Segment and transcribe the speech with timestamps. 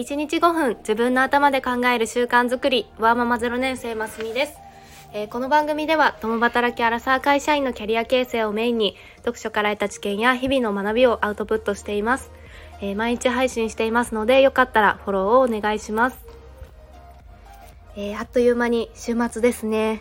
[0.00, 4.54] 1日5分自分の頭で考える習慣づくりワーママ0年生ますみです、
[5.12, 12.30] えーこの番組では共働きアラサー会社員のキャリア形成をメインに読書から得た知見や日々の学びをアウトプットしています、
[12.80, 16.18] えー毎日配信していますのでよかったらフォローをお願いします、
[17.94, 20.00] えーあっという間に週末ですね。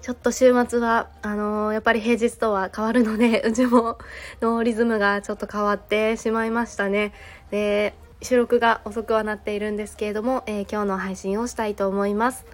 [0.00, 3.98] ちょっと週末はあのーやっぱり平日とは変わるのでうちも
[4.40, 7.12] のリズムがちょっと変わってしまいましたね。
[7.50, 12.46] で収録が遅くはなっているんですけれども、えー今日の配信をしたいと思います。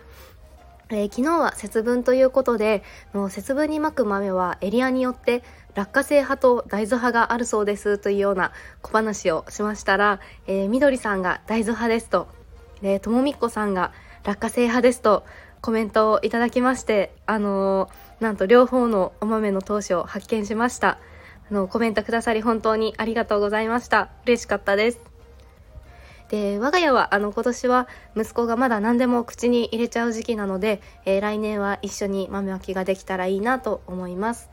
[0.90, 2.82] えー昨日は節分ということで
[3.14, 5.44] の節分にまく豆はエリアによって
[5.76, 8.50] 落花生派と大豆派があるそうですというような
[8.82, 12.26] 小話をしましたら、えー、みどりさんが大豆派ですと
[12.82, 13.92] でともみっこさんが
[14.24, 15.24] 落花生派ですと
[15.60, 20.98] コメントをいただきましてあのーなんと両方のお豆の投資を発見しました。
[21.50, 24.10] あのコメントくださり本当にありがとうございました。
[24.26, 25.09] 嬉しかったです。
[26.30, 34.48] で我が家はあの今年は息子がまだ何でも口に入れちゃう時期なので、えー来年は一緒に豆まきができたらいいなと思います、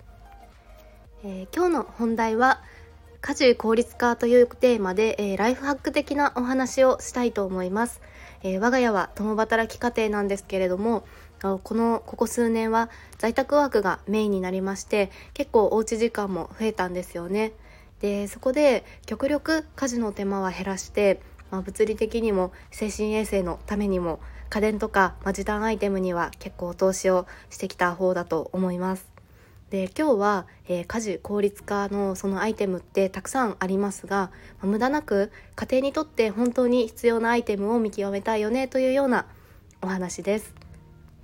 [1.23, 2.61] えー今日の本題は
[3.21, 8.01] 家事効率化というテーマで、えーライフハック的なお話をしたいと思います、
[8.41, 11.05] え我が家は共働き家庭なんですけれども
[11.41, 12.89] このここ数年は
[13.19, 17.53] 在宅ワークがメインになりまして結構おうち時間も増えたんですよね。
[17.99, 21.19] でそこで極力家事の手間は減らして、
[21.51, 29.07] まあ、物理的にも精神衛生のためにも家電とか、まあ、時短アイテムには結構投資をしてきた方だと思います。
[29.69, 34.31] で今日は、えー家事効率化のそのアイテムってたくさんありますが、
[34.61, 39.25] まあ無駄なく家庭にとって本当に必要なアイテムを見極めたいよねというような
[39.81, 40.53] お話です。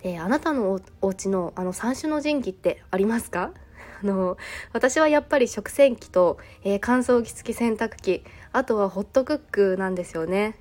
[0.01, 3.51] であなたのおお家のあの三種の神器ってありますか？
[4.03, 4.35] あの
[4.73, 10.55] 私はやっぱり食洗機と、えー乾燥機付き洗濯機あとはホットクックなんですよね。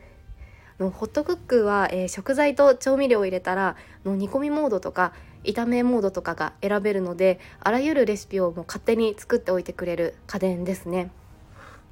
[0.81, 5.13] のホットクックは、えー食材と調味料を入れたらの煮込みモードとか
[5.45, 11.11] 炒めモードとかが選べるのであらゆるレシピをもう勝手に作っておいてくれる家電ですね。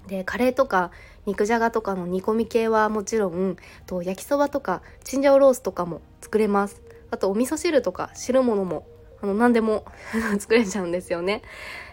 [0.06, 0.90] でカレーとか
[1.26, 3.56] 肉じゃがとかの煮込み系はもちろん
[3.86, 6.80] と焼きそばとかチンジャオロースとかも作れます。
[7.10, 8.86] あとお味噌汁とか汁物も
[9.22, 9.84] あの何でも
[10.38, 11.42] 作れちゃうんですよね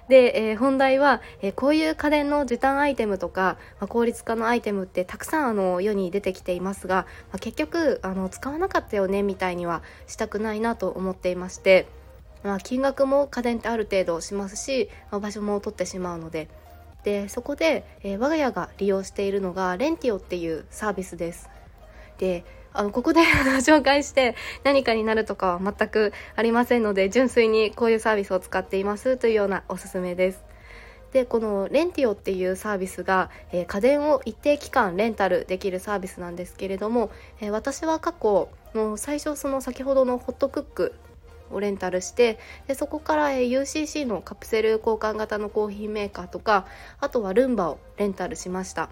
[0.08, 11.88] で、えー本題は、えーこういう家電の時短アイテムとか、まあ効率化のアイテムってたくさんあの世に出てきていますが、まあ結局あの使わなかったよねみたいにはしたくないなと思っていまして、
[12.44, 16.48] まあ、金額も家電ってある程度しますし、まあ場所も取ってしまうので
[17.04, 21.50] でそこで、えー我が家が利用しているのがレンティオっていうサービスです。
[22.18, 22.46] で
[22.78, 23.22] あのここで
[23.60, 30.44] 紹介して何かになるとかは全くありませんので純粋にこういうサービスを使っていますというようなおすすめです。
[31.12, 37.10] でこのレンティオっていうサービスが、えー家電を一定期間レンタルできるサービスなんですけれども、
[37.42, 40.94] えー私は過去もう最初その先ほどのホットクック
[41.50, 46.68] をレンタルしてでそこから、え UCC のカプセル交換型のコーヒーメーカーとか
[47.00, 48.90] あとはルンバをレンタルしました。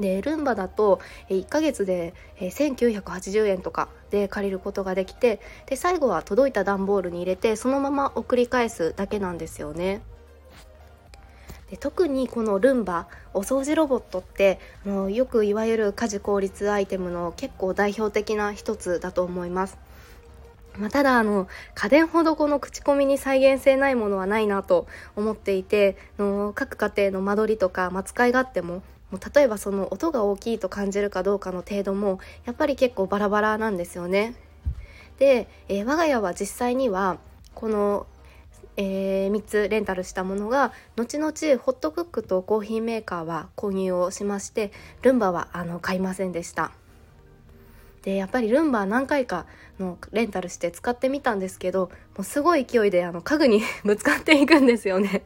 [0.00, 10.00] でルンバだと1ヶ月で1980円とかで借りることができてで最後は届いた段ボールに入れてそのまま送り返すだけなんですよね。
[11.70, 19.78] で特にこのルンバお掃除ロボットってあのよくいわゆる家事効率アイテムの結構代表的な一つだと思います。
[20.78, 24.86] まあ、ただあの家電ほどこの口コミに再現性ないものはないなと
[25.16, 34.34] 思っていての各家庭の間取りとか、まあ、使い勝手ももう例えばその音が大きいと感じるかどうかの程度もやっぱり結構バラバラなんですよね。
[35.18, 37.18] で、えー我が家は実際には
[37.54, 38.06] この、
[38.76, 44.72] え3つレンタルしたものが後々ホットクックとコーヒーメーカーは購入をしまして
[45.02, 46.72] ルンバはあの買いませんでした。
[48.02, 49.44] でやっぱりルンバ何回か
[49.78, 55.24] のレンタルして使ってみたんですけどもうすごい勢いであの家具に ぶつかっていくんですよね。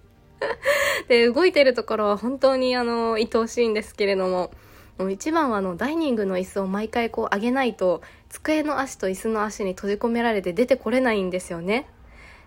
[1.08, 4.50] で動いてるところは本当にあの愛おしいんですけれども
[4.98, 11.86] もう一番はあのダイニングの椅子を毎回こう上げないと机の足と椅子の足に閉じ込められて出てこれないんですよね。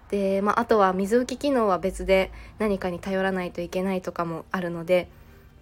[0.09, 5.09] で、まあ、あとは水浮き機能は別で何かに頼らないといけないとかもあるので、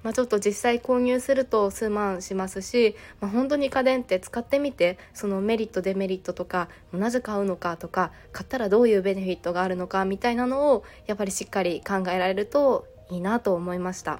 [0.05, 14.19] まあ、ちょっと実際購入すると数万しますし、まあ、本当に家電って使ってみてそのメリットデメリットとかなぜ買うのかとか買ったらどういうベネフィットがあるのかみたいなのをやっぱりしっかり考えられるといいなと思いました。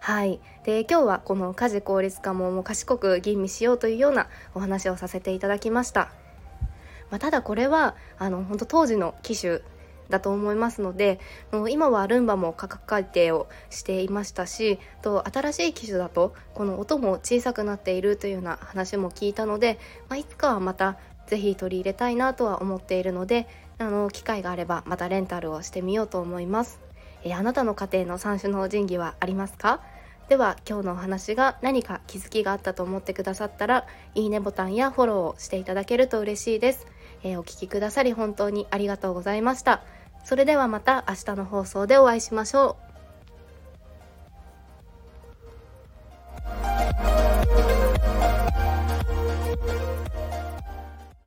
[0.00, 4.26] はい、で今日はこの家事効率化ももう賢く吟味しようというような
[4.56, 6.10] お話をさせていただきました。
[7.12, 9.60] まあ、ただこれはあの本当当時の機種
[10.10, 11.20] だと思いますので
[11.70, 19.78] 今はルンバも価格改定をしていましたしと新しい機種だとこの音も小さくなっているというような話も聞いたので、
[20.08, 23.46] まあ、いつかはまたぜひ取り入れたいなとは思っているので
[23.78, 26.80] あの機会があればまたレンタルをしてみようと思います。
[27.22, 29.80] えあなたの家庭の三種の神器はありますか？
[30.28, 36.86] では今日のお話が何か気づきがあったと思ってくださったらいいねボタンやフォローをしていただけると嬉しいです、
[37.24, 39.82] えー、お聴きくださり本当にありがとうございました。
[40.24, 42.89] それではまた明日の放送でお会いしましょう。